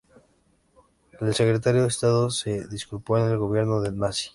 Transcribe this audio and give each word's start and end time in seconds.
El 1.19 1.35
Secretario 1.35 1.83
de 1.83 1.89
Estado 1.89 2.25
Hull 2.25 2.31
se 2.31 2.67
disculpó 2.67 3.13
con 3.13 3.29
el 3.29 3.37
gobierno 3.37 3.79
nazi. 3.81 4.29